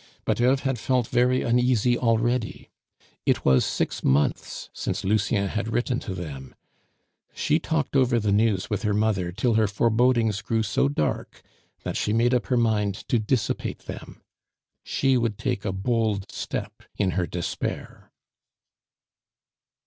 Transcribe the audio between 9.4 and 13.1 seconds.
her forebodings grew so dark that she made up her mind